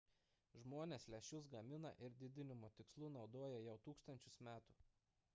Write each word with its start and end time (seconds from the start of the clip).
žmonės 0.61 1.03
lęšius 1.15 1.49
gamina 1.51 1.91
ir 2.07 2.15
didinimo 2.23 2.71
tikslu 2.79 3.09
naudoja 3.19 3.59
jau 3.67 3.75
tūkstančius 3.89 4.39
metų 4.49 4.79